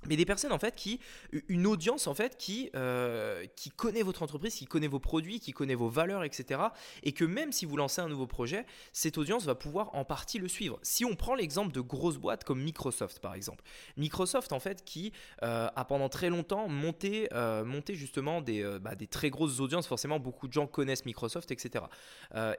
mais 0.06 0.16
des 0.16 0.24
personnes 0.24 0.52
en 0.52 0.58
fait 0.58 0.76
qui 0.76 1.00
une 1.48 1.66
audience 1.66 2.06
en 2.06 2.14
fait 2.14 2.36
qui 2.36 2.70
euh, 2.76 3.44
qui 3.56 3.70
connaît 3.70 4.02
votre 4.02 4.22
entreprise 4.22 4.54
qui 4.54 4.66
connaît 4.66 4.86
vos 4.86 5.00
produits 5.00 5.40
qui 5.40 5.52
connaît 5.52 5.74
vos 5.74 5.88
valeurs 5.88 6.24
etc 6.24 6.60
et 7.02 7.12
que 7.12 7.24
même 7.24 7.52
si 7.52 7.66
vous 7.66 7.76
lancez 7.76 8.00
un 8.00 8.08
nouveau 8.08 8.26
projet 8.26 8.64
cette 8.92 9.18
audience 9.18 9.44
va 9.44 9.54
pouvoir 9.54 9.94
en 9.94 10.04
partie 10.04 10.38
le 10.38 10.48
suivre. 10.48 10.78
Si 10.82 11.04
on 11.04 11.16
prend 11.16 11.34
l'exemple 11.34 11.72
de 11.72 11.80
grosses 11.80 12.18
boîtes 12.18 12.44
comme 12.44 12.62
Microsoft 12.62 13.18
par 13.18 13.34
exemple. 13.34 13.64
Microsoft 13.96 14.52
en 14.52 14.60
fait 14.60 14.84
qui 14.84 15.12
euh, 15.42 15.68
a 15.74 15.84
pendant 15.84 16.08
très 16.08 16.30
longtemps 16.30 16.68
monté 16.68 17.28
euh, 17.32 17.64
monté 17.64 17.94
justement 17.94 18.40
des 18.40 18.78
bah, 18.80 18.94
des 18.94 19.06
très 19.06 19.30
grosses 19.30 19.60
audiences. 19.60 19.86
Forcément 19.86 20.20
beaucoup 20.20 20.46
de 20.46 20.52
gens 20.52 20.66
connaissent 20.66 21.06
Microsoft 21.06 21.50
etc 21.50 21.84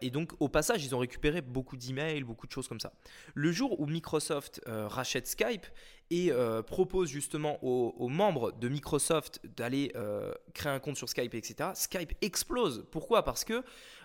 et 0.02 0.10
donc 0.10 0.34
au 0.40 0.50
passage 0.50 0.84
ils 0.84 0.94
ont 0.94 1.00
récupéré 1.00 1.42
beaucoup 1.42 1.78
d'emails 1.78 2.24
beaucoup 2.24 2.48
de 2.48 2.52
choses 2.52 2.68
comme 2.68 2.80
ça. 2.80 2.92
Le 3.34 3.52
jour 3.52 3.80
où 3.80 3.86
Microsoft 3.86 4.62
rachète 4.66 5.28
Skype 5.28 5.66
et 6.12 6.32
euh, 6.32 6.62
propose 6.64 7.10
justement 7.10 7.64
aux, 7.64 8.10
membres 8.10 8.52
de 8.52 8.68
Microsoft 8.68 9.42
d'aller 9.56 9.92
euh, 9.96 10.34
créer 10.54 10.72
un 10.72 10.80
compte 10.80 10.98
sur 10.98 11.08
Skype, 11.08 11.36
etc., 11.36 11.70
Skype 11.76 12.14
explose. 12.22 12.86
Pourquoi? 12.92 13.24
Parce 13.24 13.44
que 13.44 13.64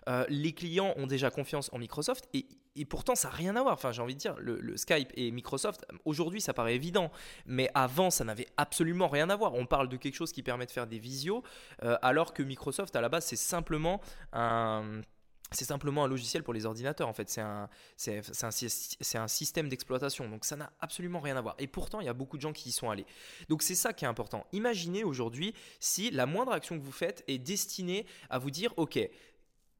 euh, 0.08 0.24
les 0.28 0.52
clients 0.52 0.92
ont 0.96 1.06
déjà 1.06 1.30
confiance 1.30 1.70
en 1.72 1.78
Microsoft 1.78 2.28
et, 2.34 2.46
pourtant 2.84 3.14
ça 3.14 3.28
n'a 3.28 3.34
rien 3.34 3.56
à 3.56 3.62
voir. 3.62 3.74
Enfin, 3.74 3.92
j'ai 3.92 4.02
envie 4.02 4.14
de 4.14 4.20
dire, 4.20 4.34
le, 4.38 4.76
Skype 4.76 5.12
et 5.14 5.30
Microsoft, 5.30 5.86
aujourd'hui 6.04 6.40
ça 6.40 6.52
paraît 6.52 6.74
évident, 6.74 7.10
mais 7.46 7.70
avant 7.74 8.10
ça 8.10 8.24
n'avait 8.24 8.48
absolument 8.56 9.08
rien 9.08 9.30
à 9.30 9.36
voir. 9.36 9.54
On 9.54 9.64
parle 9.64 9.88
de 9.88 9.96
quelque 9.96 10.16
chose 10.16 10.32
qui 10.32 10.42
permet 10.42 10.66
de 10.66 10.70
faire 10.70 10.86
des 10.86 10.98
visios, 10.98 11.42
alors 11.80 12.34
que 12.34 12.42
Microsoft 12.42 12.96
à 12.96 13.00
la 13.00 13.08
base 13.08 13.24
c'est 13.24 13.36
simplement 13.36 14.00
un 14.32 15.00
c'est 15.56 15.64
simplement 15.64 16.04
un 16.04 16.08
logiciel 16.08 16.42
pour 16.42 16.54
les 16.54 16.66
ordinateurs 16.66 17.08
en 17.08 17.12
fait, 17.12 17.28
c'est 17.28 17.40
un, 17.40 17.68
un, 18.08 19.28
système 19.28 19.68
d'exploitation, 19.68 20.28
donc 20.28 20.44
ça 20.44 20.56
n'a 20.56 20.72
absolument 20.80 21.20
rien 21.20 21.36
à 21.36 21.40
voir. 21.40 21.54
Et 21.58 21.66
pourtant, 21.66 22.00
il 22.00 22.06
y 22.06 22.08
a 22.08 22.14
beaucoup 22.14 22.36
de 22.36 22.42
gens 22.42 22.52
qui 22.52 22.68
y 22.68 22.72
sont 22.72 22.90
allés. 22.90 23.06
Donc 23.48 23.62
c'est 23.62 23.74
ça 23.74 23.92
qui 23.92 24.04
est 24.04 24.08
important. 24.08 24.46
Imaginez 24.52 25.04
aujourd'hui 25.04 25.54
si 25.80 26.10
la 26.10 26.26
moindre 26.26 26.52
action 26.52 26.78
que 26.78 26.84
vous 26.84 26.92
faites 26.92 27.24
est 27.28 27.38
destinée 27.38 28.06
à 28.30 28.38
vous 28.38 28.50
dire, 28.50 28.72
ok, 28.76 28.98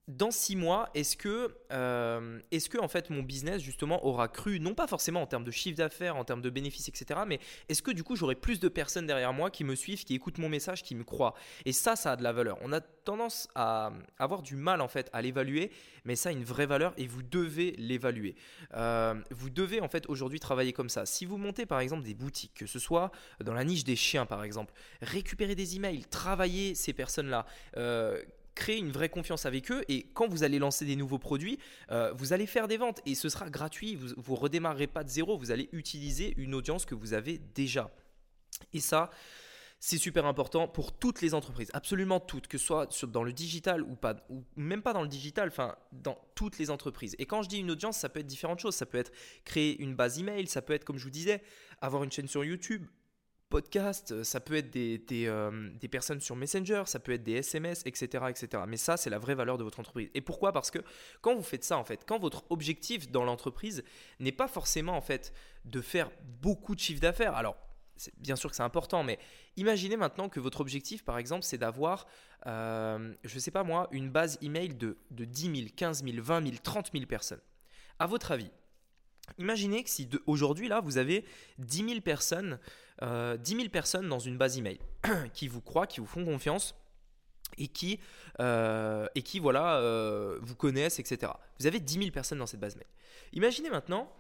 dans 0.07 0.31
six 0.31 0.55
mois, 0.55 0.91
est-ce 0.95 1.17
que, 1.17 1.57
euh, 1.73 2.39
est-ce 2.51 2.69
que 2.69 2.77
en 2.79 2.89
fait 2.89 3.09
mon 3.09 3.23
business 3.23 3.63
justement 3.63 4.05
aura 4.05 4.29
cru, 4.29 4.61
non 4.61 4.75
pas 4.75 4.87
forcément 4.87 5.23
en 5.23 5.27
termes 5.27 5.45
de 5.45 5.51
chiffre 5.51 5.79
d'affaires, 5.79 6.17
en 6.17 6.25
termes 6.25 6.43
de 6.43 6.51
bénéfices, 6.51 6.89
etc., 6.89 7.21
mais 7.27 7.41
est-ce 7.71 7.81
que 7.81 7.91
du 7.91 8.05
coup 8.05 8.15
j'aurai 8.15 8.35
plus 8.35 8.61
de 8.61 8.69
personnes 8.69 9.07
derrière 9.07 9.33
moi 9.33 9.51
qui 9.51 9.65
me 9.65 9.75
suivent, 9.75 10.05
qui 10.05 10.15
écoutent 10.15 10.37
mon 10.39 10.51
message, 10.51 10.83
qui 10.83 10.95
me 10.95 11.05
croient? 11.05 11.35
Et 11.65 11.73
ça, 11.73 11.97
ça 11.97 12.13
a 12.13 12.17
de 12.17 12.23
la 12.23 12.33
valeur. 12.33 12.59
On 12.61 12.73
a 12.73 12.81
tendance 12.81 13.49
à 13.55 13.93
avoir 14.19 14.43
du 14.43 14.57
mal 14.57 14.83
en 14.83 14.89
fait 14.89 15.09
à 15.15 15.23
l'évaluer, 15.23 15.71
mais 16.05 16.17
ça 16.17 16.29
a 16.29 16.33
une 16.33 16.45
vraie 16.45 16.67
valeur 16.67 16.93
et 16.99 17.07
vous 17.07 17.23
devez 17.23 17.73
l'évaluer. 17.79 18.35
Euh, 18.75 19.15
vous 19.31 19.49
devez 19.49 19.81
en 19.81 19.89
fait 19.89 20.07
aujourd'hui 20.09 20.39
travailler 20.39 20.75
comme 20.75 20.91
ça. 20.91 21.07
Si 21.07 21.25
vous 21.25 21.39
montez 21.39 21.65
par 21.65 21.81
exemple 21.81 22.03
des 22.03 22.15
boutiques, 22.15 22.55
que 22.55 22.67
ce 22.67 22.79
soit 22.79 23.11
dans 23.43 23.55
la 23.55 23.65
niche 23.65 23.85
des 23.85 23.97
chiens 23.97 24.27
par 24.27 24.45
exemple, 24.45 24.75
récupérer 25.01 25.55
des 25.55 25.77
emails, 25.77 26.05
travailler 26.05 26.75
ces 26.75 26.93
personnes-là. 26.93 27.47
Euh, 27.79 28.23
créer 28.55 28.79
une 28.79 28.93
vraie 28.93 29.09
confiance 29.09 29.47
avec 29.47 29.71
eux. 29.71 29.85
Et 29.89 30.07
quand 30.15 30.29
vous 30.29 30.43
allez 30.45 30.59
lancer 30.59 30.85
des 30.85 30.97
nouveaux 30.97 31.19
produits, 31.19 31.59
euh, 31.91 32.13
vous 32.17 32.33
allez 32.33 32.47
faire 32.47 32.69
des 32.69 32.77
ventes. 32.77 33.01
Et 33.07 33.15
ce 33.15 33.29
sera 33.29 33.51
gratuit, 33.51 33.97
vous 33.97 34.09
ne 34.33 34.39
redémarrerez 34.39 34.87
pas 34.87 35.05
de 35.05 35.09
zéro, 35.09 35.37
vous 35.39 35.51
allez 35.51 35.69
utiliser 35.73 36.35
une 36.37 36.55
audience 36.55 36.85
que 36.87 36.95
vous 36.95 37.13
avez 37.13 37.39
déjà. 37.55 37.91
Et 38.73 38.81
ça, 38.81 39.11
c'est 39.81 39.99
super 39.99 40.25
important 40.25 40.67
pour 40.67 40.97
toutes 40.97 41.21
les 41.21 41.35
entreprises, 41.35 41.69
absolument 41.75 42.19
toutes, 42.19 42.47
que 42.47 42.57
ce 42.57 42.65
soit 42.65 43.05
dans 43.07 43.23
le 43.23 43.35
digital 43.35 43.83
ou 43.83 43.97
pas, 43.97 44.17
ou 44.31 44.43
même 44.57 44.81
pas 44.81 44.95
dans 44.95 45.03
le 45.03 45.09
digital, 45.09 45.49
enfin 45.49 45.77
dans 45.93 46.19
toutes 46.35 46.59
les 46.59 46.71
entreprises. 46.71 47.15
Et 47.19 47.27
quand 47.27 47.43
je 47.43 47.51
dis 47.51 47.59
une 47.59 47.71
audience, 47.71 47.99
ça 47.99 48.09
peut 48.09 48.21
être 48.21 48.27
différentes 48.27 48.61
choses. 48.61 48.75
Ça 48.75 48.87
peut 48.87 48.97
être 48.97 49.13
créer 49.45 49.79
une 49.83 49.95
base 49.95 50.19
email, 50.19 50.47
ça 50.47 50.63
peut 50.63 50.73
être, 50.73 50.85
comme 50.85 50.97
je 50.97 51.05
vous 51.05 51.11
disais, 51.11 51.43
avoir 51.83 52.03
une 52.03 52.11
chaîne 52.11 52.29
sur 52.29 52.45
YouTube, 52.45 52.87
podcast, 53.55 54.11
euh, 54.11 54.25
ça 54.25 54.41
peut 54.41 54.57
être 54.57 54.71
des, 54.71 55.01
euh, 55.13 55.71
des, 55.79 55.87
personnes 55.87 56.21
sur 56.21 56.35
Messenger, 56.35 56.83
ça 56.87 56.99
peut 56.99 57.13
être 57.13 57.23
des 57.23 57.35
SMS, 57.35 57.83
etc. 57.87 58.25
etc. 58.29 58.65
Mais 58.67 58.77
ça, 58.77 58.97
c'est 58.97 59.11
la 59.11 59.21
vraie 59.21 59.37
valeur 59.37 59.59
de 59.59 59.63
votre 59.63 59.79
entreprise. 59.79 60.11
Et 60.13 60.21
pourquoi? 60.23 60.51
Parce 60.51 60.73
que 60.73 60.81
quand 61.21 61.37
vous 61.37 61.43
faites 61.45 61.63
ça, 61.63 61.79
en 61.79 61.85
fait, 61.85 62.05
quand 62.05 62.19
votre 62.19 62.43
objectif 62.51 63.13
dans 63.13 63.23
l'entreprise 63.23 63.85
n'est 64.19 64.33
pas 64.33 64.49
forcément 64.49 64.97
en 64.97 65.01
fait 65.01 65.33
de 65.67 65.81
faire 65.81 66.11
beaucoup 66.43 66.75
de 66.75 66.81
chiffre 66.81 67.01
d'affaires, 67.01 67.37
alors 67.37 67.57
bien 68.17 68.35
sûr 68.35 68.51
que 68.51 68.57
c'est 68.57 68.65
important, 68.65 69.05
mais 69.05 69.21
imaginez 69.57 69.97
maintenant 69.97 70.29
que 70.29 70.41
votre 70.41 70.61
objectif, 70.61 71.05
par 71.05 71.19
exemple, 71.19 71.45
c'est 71.45 71.59
d'avoir, 71.59 72.09
euh, 72.49 73.15
je 73.23 73.37
ne 73.37 73.41
sais 73.41 73.53
pas 73.53 73.63
moi, 73.63 73.87
une 73.93 74.11
base 74.11 74.37
email 74.43 74.75
de, 74.75 74.99
de 75.13 75.25
10 75.25 75.43
000, 75.43 75.69
15 75.77 76.03
000, 76.03 76.17
20 76.21 76.43
000, 76.43 76.57
30 76.61 76.91
000 76.93 77.07
personnes. 77.07 77.41
À 78.01 78.09
votre 78.09 78.33
avis, 78.33 78.51
Imaginez 79.39 79.83
que 79.83 79.91
si 79.91 80.09
aujourd'hui, 80.27 80.69
là, 80.69 80.81
vous 80.81 80.99
avez 80.99 81.25
10 81.59 81.89
000 81.89 82.01
personnes, 82.01 82.59
euh, 83.03 83.37
personnes 83.73 84.09
dans 84.09 84.19
une 84.19 84.37
base 84.37 84.59
email 84.59 84.79
qui 85.33 85.49
vous 85.49 85.61
croient, 85.61 85.87
qui 85.87 86.01
vous 86.01 86.07
font 86.07 86.25
confiance 86.25 86.75
et 87.59 87.69
qui, 87.69 88.01
euh, 88.41 89.07
et 89.15 89.23
qui 89.23 89.39
voilà, 89.39 89.79
euh, 89.79 90.39
vous 90.43 90.57
connaissent, 90.57 90.99
etc. 90.99 91.33
Vous 91.59 91.67
avez 91.67 91.81
10 91.81 91.95
000 91.95 92.11
personnes 92.11 92.39
dans 92.39 92.47
cette 92.47 92.61
base 92.61 92.77
mail. 92.77 92.87
Imaginez 93.33 93.71
maintenant, 93.71 94.13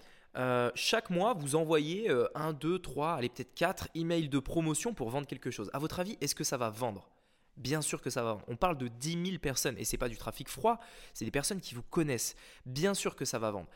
chaque 0.75 1.11
mois, 1.11 1.35
vous 1.35 1.55
envoyez 1.55 2.11
1, 2.35 2.53
2, 2.55 2.79
3, 2.81 3.15
allez 3.15 3.29
peut-être 3.29 3.55
4 3.55 3.89
emails 3.95 4.29
de 4.29 4.39
promotion 4.41 4.95
pour 4.95 5.11
vendre 5.11 5.27
quelque 5.27 5.51
chose. 5.51 5.71
À 5.73 5.79
votre 5.79 6.01
avis, 6.01 6.17
est-ce 6.21 6.35
que 6.35 6.45
ça 6.45 6.57
va 6.57 6.71
vendre? 6.71 7.09
Bien 7.57 7.83
sûr 7.83 8.03
que 8.03 8.11
ça 8.11 8.25
va. 8.25 8.33
vendre. 8.33 8.45
On 8.49 8.57
parle 8.57 8.77
de 8.77 8.89
10 8.89 9.27
000 9.27 9.39
personnes 9.39 9.79
et 9.79 9.85
c'est 9.85 9.97
pas 9.97 10.09
du 10.09 10.17
trafic 10.17 10.49
froid, 10.49 10.81
c'est 11.13 11.25
des 11.25 11.31
personnes 11.31 11.61
qui 11.61 11.77
vous 11.77 11.85
connaissent. 11.85 12.35
Bien 12.67 12.95
sûr 12.95 13.15
que 13.15 13.25
ça 13.25 13.39
va 13.39 13.53
vendre. 13.53 13.69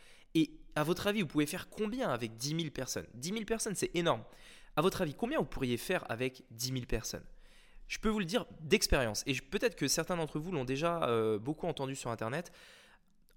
À 0.78 0.85
votre 0.85 1.06
avis, 1.08 1.23
vous 1.23 1.26
pouvez 1.26 1.47
faire 1.47 1.68
combien 1.68 2.08
avec 2.08 2.37
10 2.37 2.49
000 2.61 2.70
personnes? 2.70 3.06
10 3.14 3.28
000 3.30 3.44
personnes, 3.44 3.75
c'est 3.75 3.90
énorme. 3.94 4.23
À 4.76 4.80
votre 4.80 5.02
avis, 5.02 5.14
combien 5.14 5.38
vous 5.38 5.44
pourriez 5.44 5.76
faire 5.76 6.04
avec 6.08 6.44
10 6.52 6.73
000 6.73 6.80
personnes? 6.87 7.25
Je 7.88 7.99
peux 7.99 8.08
vous 8.08 8.20
le 8.20 8.25
dire 8.25 8.47
d'expérience, 8.61 9.25
et 9.26 9.35
peut-être 9.35 9.75
que 9.75 9.88
certains 9.88 10.16
d'entre 10.16 10.38
vous 10.38 10.52
l'ont 10.52 10.64
déjà 10.64 11.02
euh, 11.04 11.38
beaucoup 11.38 11.66
entendu 11.66 11.97
sur 11.97 12.11
Internet. 12.11 12.52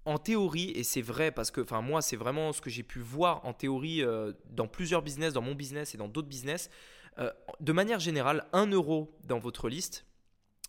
en 0.04 0.18
théorie, 0.18 0.70
et 0.70 0.84
c'est 0.84 1.02
vrai 1.02 1.30
parce 1.30 1.52
que 1.52 1.60
enfin 1.60 1.80
moi 1.80 2.02
c'est 2.02 2.16
vraiment 2.16 2.52
ce 2.52 2.60
que 2.60 2.70
j'ai 2.70 2.82
pu 2.82 2.98
voir 2.98 3.44
en 3.44 3.52
théorie 3.52 4.02
euh, 4.02 4.32
dans 4.50 4.66
plusieurs 4.66 5.00
business, 5.00 5.32
dans 5.32 5.42
mon 5.42 5.54
business 5.54 5.94
et 5.94 5.98
dans 5.98 6.08
d'autres 6.08 6.28
business, 6.28 6.70
euh, 7.18 7.30
de 7.60 7.72
manière 7.72 8.00
générale, 8.00 8.46
un 8.52 8.66
euro 8.66 9.16
dans 9.24 9.38
votre 9.38 9.68
liste, 9.68 10.04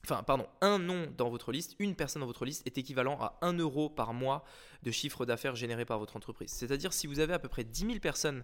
enfin 0.04 0.24
pardon, 0.24 0.48
un 0.62 0.80
nom 0.80 1.08
dans 1.18 1.30
votre 1.30 1.52
liste, 1.52 1.76
une 1.80 1.96
personne 1.96 2.22
dans 2.22 2.28
votre 2.28 2.46
liste 2.46 2.66
est 2.66 2.78
équivalent 2.78 3.18
à 3.22 3.38
1 3.42 3.54
euro 3.54 3.90
par 3.90 4.14
mois 4.14 4.44
de 4.84 4.92
chiffre 4.92 5.26
d'affaires 5.26 5.56
généré 5.56 5.86
par 5.86 6.00
votre 6.00 6.18
entreprise. 6.18 6.52
C'est-à-dire 6.52 6.94
si 6.94 7.08
vous 7.08 7.20
avez 7.20 7.34
à 7.34 7.40
peu 7.40 7.48
près 7.48 7.64
10 7.64 7.86
000 7.86 8.00
personnes 8.00 8.44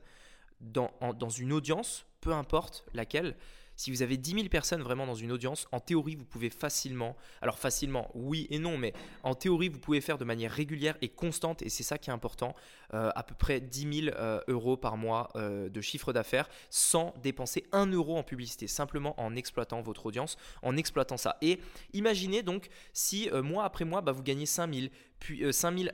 dans, 0.62 0.92
dans 1.18 1.30
une 1.30 1.54
audience, 1.54 2.06
peu 2.22 2.34
importe 2.34 2.86
laquelle, 2.94 3.36
si 3.79 3.91
vous 3.91 4.01
avez 4.01 4.17
10 4.17 4.31
000 4.33 4.48
personnes 4.50 4.81
vraiment 4.81 5.07
dans 5.07 5.15
une 5.15 5.31
audience, 5.31 5.65
en 5.71 5.79
théorie, 5.79 6.15
vous 6.15 6.25
pouvez 6.25 6.50
facilement, 6.50 7.15
alors 7.41 7.57
facilement, 7.57 8.12
oui 8.13 8.45
et 8.50 8.59
non, 8.59 8.77
mais 8.77 8.91
en 9.24 9.36
théorie, 9.36 9.69
vous 9.69 9.79
pouvez 9.79 10.01
faire 10.01 10.17
de 10.17 10.25
manière 10.25 10.51
régulière 10.51 10.98
et 11.01 11.07
constante, 11.07 11.62
et 11.62 11.69
c'est 11.69 11.83
ça 11.83 11.98
qui 11.98 12.09
est 12.09 12.13
important, 12.13 12.55
euh, 12.93 13.09
à 13.15 13.24
peu 13.24 13.36
près 13.36 13.62
10 13.62 14.01
000 14.03 14.17
euh, 14.17 14.41
euros 14.50 14.75
par 14.75 14.98
mois 14.98 15.29
euh, 15.38 15.69
de 15.69 15.79
chiffre 15.79 16.12
d'affaires 16.12 16.50
sans 16.69 17.13
dépenser 17.24 17.67
1 17.71 17.86
euro 17.93 18.17
en 18.17 18.24
publicité, 18.24 18.67
simplement 18.67 19.17
en 19.17 19.33
exploitant 19.38 19.81
votre 19.81 20.07
audience, 20.07 20.36
en 20.62 20.75
exploitant 20.75 21.15
ça. 21.15 21.38
Et 21.41 21.62
imaginez 21.93 22.43
donc 22.43 22.67
si 22.91 23.29
mois 23.31 23.63
après 23.63 23.86
mois, 23.86 24.01
bah, 24.01 24.12
vous 24.12 24.24
gagnez 24.24 24.45
5 24.45 24.74
000, 24.74 24.88
puis 25.19 25.53
5 25.53 25.77
000, 25.77 25.89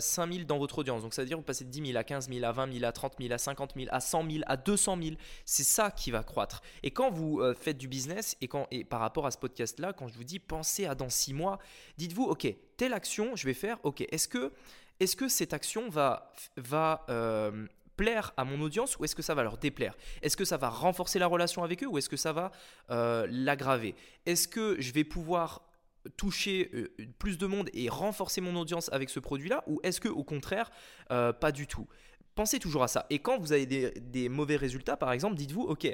5 0.00 0.32
000 0.32 0.44
dans 0.44 0.58
votre 0.58 0.78
audience. 0.78 1.02
Donc 1.02 1.14
ça 1.14 1.22
veut 1.22 1.28
dire 1.28 1.36
vous 1.36 1.42
passez 1.42 1.64
de 1.64 1.70
10 1.70 1.86
000 1.86 1.98
à 1.98 2.04
15 2.04 2.28
000, 2.28 2.44
à 2.44 2.52
20 2.52 2.72
000, 2.72 2.84
à 2.84 2.92
30 2.92 3.14
000, 3.20 3.32
à 3.32 3.38
50 3.38 3.72
000, 3.76 3.88
à 3.90 4.00
100 4.00 4.30
000, 4.30 4.42
à 4.46 4.56
200 4.56 4.98
000. 5.02 5.16
C'est 5.44 5.64
ça 5.64 5.90
qui 5.90 6.10
va 6.10 6.22
croître. 6.22 6.62
Et 6.82 6.90
quand 6.90 7.10
vous 7.10 7.40
euh, 7.40 7.54
faites 7.54 7.78
du 7.78 7.88
business 7.88 8.36
et, 8.40 8.48
quand, 8.48 8.66
et 8.70 8.84
par 8.84 9.00
rapport 9.00 9.26
à 9.26 9.30
ce 9.30 9.38
podcast-là, 9.38 9.92
quand 9.92 10.08
je 10.08 10.14
vous 10.14 10.24
dis 10.24 10.38
pensez 10.38 10.86
à 10.86 10.94
dans 10.94 11.08
six 11.08 11.34
mois, 11.34 11.58
dites-vous, 11.96 12.24
ok, 12.24 12.46
telle 12.76 12.92
action, 12.92 13.36
je 13.36 13.44
vais 13.46 13.54
faire, 13.54 13.78
ok, 13.82 14.04
est-ce 14.10 14.28
que, 14.28 14.52
est 15.00 15.14
que 15.16 15.28
cette 15.28 15.52
action 15.52 15.88
va, 15.88 16.32
va 16.56 17.04
euh, 17.08 17.66
plaire 17.98 18.32
à 18.36 18.44
mon 18.44 18.60
audience 18.62 18.98
ou 18.98 19.04
est-ce 19.04 19.14
que 19.14 19.22
ça 19.22 19.34
va 19.34 19.42
leur 19.42 19.58
déplaire? 19.58 19.94
Est-ce 20.22 20.36
que 20.36 20.46
ça 20.46 20.56
va 20.56 20.70
renforcer 20.70 21.18
la 21.18 21.26
relation 21.26 21.62
avec 21.62 21.82
eux 21.82 21.86
ou 21.86 21.98
est-ce 21.98 22.08
que 22.08 22.16
ça 22.16 22.32
va 22.32 22.52
euh, 22.90 23.26
l'aggraver? 23.28 23.94
Est-ce 24.24 24.48
que 24.48 24.80
je 24.80 24.92
vais 24.92 25.04
pouvoir 25.04 25.67
toucher 26.16 26.70
plus 27.18 27.38
de 27.38 27.46
monde 27.46 27.70
et 27.72 27.88
renforcer 27.88 28.40
mon 28.40 28.56
audience 28.56 28.90
avec 28.92 29.10
ce 29.10 29.20
produit-là 29.20 29.64
ou 29.66 29.80
est-ce 29.82 30.00
que 30.00 30.08
au 30.08 30.24
contraire 30.24 30.70
pas 31.08 31.52
du 31.52 31.66
tout? 31.66 31.86
Pensez 32.34 32.60
toujours 32.60 32.84
à 32.84 32.88
ça. 32.88 33.06
Et 33.10 33.18
quand 33.18 33.38
vous 33.38 33.52
avez 33.52 33.66
des, 33.66 33.90
des 34.00 34.28
mauvais 34.28 34.54
résultats, 34.54 34.96
par 34.96 35.10
exemple, 35.10 35.34
dites-vous, 35.34 35.62
ok, 35.62 35.88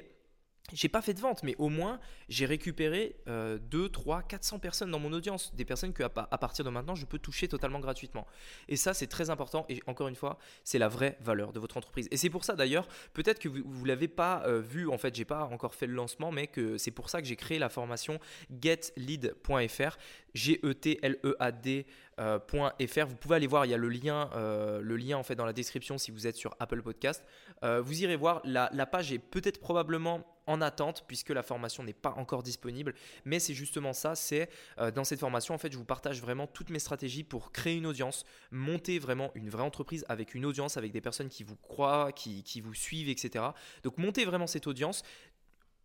j'ai 0.73 0.89
pas 0.89 1.03
fait 1.03 1.15
de 1.15 1.21
vente, 1.21 1.43
mais 1.43 1.55
au 1.59 1.69
moins 1.69 2.01
j'ai 2.29 2.47
récupéré 2.47 3.17
2, 3.27 3.89
3, 3.89 4.23
400 4.23 4.59
personnes 4.59 4.91
dans 4.91 4.99
mon 4.99 5.13
audience, 5.13 5.55
des 5.55 5.65
personnes 5.65 5.93
que 5.93 6.03
à, 6.03 6.09
partir 6.09 6.65
de 6.65 6.71
maintenant 6.71 6.95
je 6.95 7.05
peux 7.05 7.19
toucher 7.19 7.49
totalement 7.49 7.81
gratuitement. 7.81 8.27
Et 8.69 8.77
ça 8.77 8.95
c'est 8.95 9.07
très 9.07 9.31
important 9.31 9.67
et 9.69 9.83
encore 9.87 10.09
une 10.09 10.15
fois 10.15 10.39
c'est 10.65 10.79
la 10.79 10.89
vraie 10.89 11.19
valeur 11.21 11.53
de 11.53 11.61
votre 11.61 11.77
entreprise. 11.77 12.09
Et 12.11 12.17
c'est 12.17 12.31
pour 12.31 12.45
ça 12.45 12.57
d'ailleurs, 12.57 12.89
peut-être 13.13 13.39
que 13.39 13.49
vous, 13.49 13.83
ne 13.83 13.89
l'avez 13.89 14.09
pas 14.09 14.43
euh, 14.47 14.61
vu, 14.61 14.89
en 14.89 14.97
fait 14.99 15.15
j'ai 15.15 15.27
pas 15.27 15.45
encore 15.45 15.75
fait 15.75 15.87
le 15.87 15.95
lancement, 15.95 16.33
mais 16.33 16.47
que 16.47 16.79
c'est 16.79 16.91
pour 16.91 17.11
ça 17.11 17.21
que 17.21 17.29
j'ai 17.29 17.37
créé 17.37 17.59
la 17.59 17.69
formation 17.69 18.19
getlead.fr, 18.51 19.97
G-E-T-L-E-A-D. 20.35 21.87
Euh. 22.19 22.39
Vous 22.49 23.17
pouvez 23.17 23.37
aller 23.37 23.47
voir, 23.47 23.67
il 23.67 23.71
y 23.71 23.75
a 23.75 23.79
le 23.79 23.89
lien, 23.89 24.31
euh, 24.35 24.81
le 24.81 24.97
lien 24.97 25.17
en 25.17 25.23
fait 25.23 25.35
dans 25.35 25.47
la 25.47 25.53
description 25.53 25.99
si 25.99 26.11
vous 26.11 26.27
êtes 26.27 26.37
sur 26.37 26.55
Apple 26.61 26.83
Podcast. 26.83 27.25
vous 27.63 28.03
irez 28.03 28.17
voir, 28.17 28.41
la, 28.45 28.71
la 28.73 28.87
page 28.87 29.13
est 29.13 29.19
peut-être 29.19 29.61
probablement 29.61 30.25
en 30.47 30.61
attente 30.61 31.05
puisque 31.07 31.31
la 31.31 31.43
formation 31.43 31.83
n'est 31.83 31.93
pas 31.93 32.15
encore 32.17 32.43
disponible. 32.43 32.95
Mais 33.25 33.39
c'est 33.39 33.55
justement 33.55 33.93
ça, 33.93 34.15
c'est 34.15 34.49
euh, 34.79 34.91
dans 34.91 35.05
cette 35.05 35.21
formation, 35.21 35.55
en 35.55 35.59
fait, 35.59 35.73
je 35.73 35.79
vous 35.79 35.85
partage 35.85 36.21
vraiment 36.21 36.47
toutes 36.47 36.71
mes 36.71 36.79
stratégies 36.79 37.25
pour 37.25 37.53
créer 37.53 37.77
une 37.77 37.87
audience, 37.87 38.25
monter 38.51 38.99
vraiment 38.99 39.31
une 39.35 39.49
vraie 39.49 39.63
entreprise 39.63 40.05
avec 40.09 40.35
une 40.35 40.45
audience, 40.45 40.77
avec 40.77 40.93
des 40.93 41.01
personnes 41.01 41.29
qui 41.29 41.45
vous 41.45 41.57
croient, 41.57 42.13
qui, 42.13 42.43
qui 42.43 42.61
vous 42.61 42.75
suivent, 42.75 43.09
etc. 43.09 43.45
Donc 43.83 43.99
monter 43.99 44.25
vraiment 44.25 44.47
cette 44.47 44.67
audience, 44.67 45.03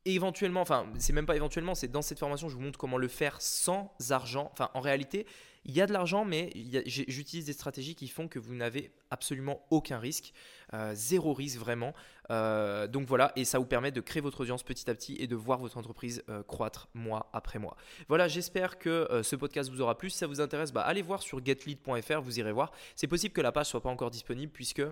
éventuellement, 0.05 0.61
enfin, 0.61 0.87
c'est 0.97 1.13
même 1.13 1.25
pas 1.25 1.35
éventuellement, 1.35 1.75
c'est 1.75 1.87
dans 1.87 2.01
cette 2.01 2.19
formation, 2.19 2.49
je 2.49 2.55
vous 2.55 2.61
montre 2.61 2.79
comment 2.79 2.97
le 2.97 3.07
faire 3.07 3.41
sans 3.41 3.93
argent. 4.09 4.49
Enfin, 4.51 4.69
en 4.73 4.79
réalité, 4.79 5.25
il 5.65 5.75
y 5.75 5.81
a 5.81 5.87
de 5.87 5.93
l'argent, 5.93 6.25
mais 6.25 6.51
j'utilise 6.85 7.45
des 7.45 7.53
stratégies 7.53 7.95
qui 7.95 8.07
font 8.07 8.27
que 8.27 8.39
vous 8.39 8.55
n'avez 8.55 8.91
absolument 9.11 9.65
aucun 9.69 9.99
risque, 9.99 10.33
euh, 10.73 10.93
zéro 10.95 11.33
risque 11.33 11.59
vraiment. 11.59 11.93
Euh, 12.31 12.87
donc 12.87 13.07
voilà, 13.07 13.33
et 13.35 13.43
ça 13.43 13.59
vous 13.59 13.65
permet 13.65 13.91
de 13.91 14.01
créer 14.01 14.21
votre 14.21 14.41
audience 14.41 14.63
petit 14.63 14.89
à 14.89 14.95
petit 14.95 15.15
et 15.19 15.27
de 15.27 15.35
voir 15.35 15.59
votre 15.59 15.77
entreprise 15.77 16.23
euh, 16.29 16.43
croître 16.43 16.87
mois 16.93 17.29
après 17.33 17.59
mois. 17.59 17.75
Voilà, 18.07 18.27
j'espère 18.27 18.79
que 18.79 19.21
ce 19.23 19.35
podcast 19.35 19.69
vous 19.69 19.81
aura 19.81 19.97
plu. 19.97 20.09
Si 20.09 20.17
ça 20.17 20.27
vous 20.27 20.41
intéresse, 20.41 20.71
bah, 20.71 20.81
allez 20.81 21.01
voir 21.01 21.21
sur 21.21 21.43
getlead.fr, 21.43 22.21
vous 22.21 22.39
irez 22.39 22.51
voir. 22.51 22.71
C'est 22.95 23.07
possible 23.07 23.33
que 23.33 23.41
la 23.41 23.51
page 23.51 23.67
soit 23.67 23.81
pas 23.81 23.89
encore 23.89 24.11
disponible 24.11 24.51
puisque 24.51 24.83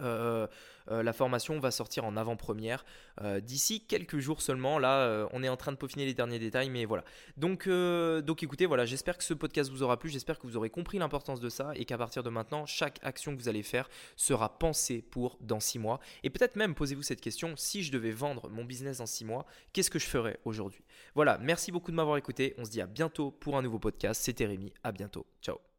euh, 0.00 0.46
euh, 0.90 1.02
la 1.02 1.12
formation 1.12 1.58
va 1.60 1.70
sortir 1.70 2.04
en 2.04 2.16
avant-première 2.16 2.84
euh, 3.22 3.40
d'ici 3.40 3.80
quelques 3.86 4.18
jours 4.18 4.42
seulement. 4.42 4.78
Là, 4.78 5.28
on 5.32 5.42
est 5.42 5.48
en 5.48 5.56
train 5.56 5.72
de 5.72 5.76
peaufiner 5.76 6.04
les 6.04 6.14
derniers 6.14 6.38
détails, 6.38 6.70
mais 6.70 6.84
voilà. 6.84 7.04
Donc, 7.36 7.68
donc 7.68 8.42
écoutez, 8.42 8.66
voilà, 8.66 8.84
j'espère 8.84 9.16
que 9.16 9.24
ce 9.24 9.34
podcast 9.34 9.70
vous 9.70 9.82
aura 9.82 9.98
plu. 9.98 10.10
J'espère 10.10 10.38
que 10.38 10.46
vous 10.46 10.56
aurez 10.56 10.70
compris 10.70 10.98
l'importance 10.98 11.40
de 11.40 11.48
ça 11.48 11.72
et 11.74 11.84
qu'à 11.84 11.98
partir 11.98 12.22
de 12.22 12.30
maintenant, 12.30 12.66
chaque 12.66 12.98
action 13.02 13.34
que 13.34 13.40
vous 13.40 13.48
allez 13.48 13.62
faire 13.62 13.88
sera 14.16 14.58
pensée 14.58 15.02
pour 15.02 15.38
dans 15.40 15.60
six 15.60 15.78
mois. 15.78 16.00
Et 16.22 16.30
peut-être 16.30 16.56
même 16.56 16.74
posez-vous 16.74 17.02
cette 17.02 17.20
question 17.20 17.54
si 17.56 17.82
je 17.82 17.92
devais 17.92 18.12
vendre 18.12 18.48
mon 18.50 18.64
business 18.64 18.98
dans 18.98 19.06
six 19.06 19.24
mois, 19.24 19.46
qu'est-ce 19.72 19.90
que 19.90 19.98
je 19.98 20.06
ferais 20.06 20.38
aujourd'hui? 20.44 20.84
Voilà, 21.14 21.38
merci 21.38 21.72
beaucoup 21.72 21.90
de 21.90 21.96
m'avoir 21.96 22.16
écouté. 22.16 22.54
On 22.58 22.64
se 22.64 22.70
dit 22.70 22.80
à 22.80 22.86
bientôt 22.86 23.30
pour 23.30 23.56
un 23.56 23.62
nouveau 23.62 23.78
podcast. 23.78 24.20
C'était 24.22 24.46
Rémi. 24.46 24.72
À 24.82 24.92
bientôt. 24.92 25.26
Ciao. 25.40 25.73